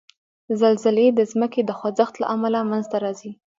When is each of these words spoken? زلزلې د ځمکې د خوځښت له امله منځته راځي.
زلزلې 0.59 1.07
د 1.13 1.19
ځمکې 1.31 1.61
د 1.65 1.71
خوځښت 1.77 2.15
له 2.21 2.25
امله 2.35 2.59
منځته 2.69 2.97
راځي. 3.03 3.31